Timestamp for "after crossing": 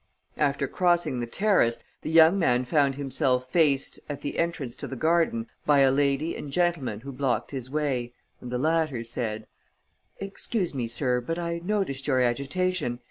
0.39-1.19